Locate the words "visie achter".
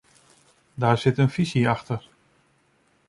1.29-2.07